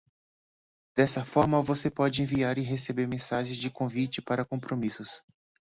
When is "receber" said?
2.61-3.05